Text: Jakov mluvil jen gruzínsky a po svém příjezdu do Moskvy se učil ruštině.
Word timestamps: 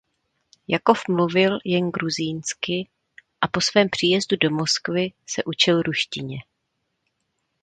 Jakov 0.67 1.03
mluvil 1.09 1.59
jen 1.65 1.89
gruzínsky 1.91 2.89
a 3.41 3.47
po 3.51 3.61
svém 3.61 3.89
příjezdu 3.89 4.37
do 4.41 4.51
Moskvy 4.55 5.11
se 5.29 5.43
učil 5.45 5.81
ruštině. 5.81 6.37